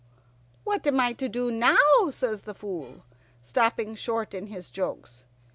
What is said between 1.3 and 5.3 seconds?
now?" says the Fool, stopping short in his jokes.